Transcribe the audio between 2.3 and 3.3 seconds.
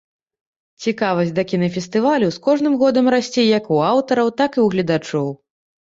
з кожным годам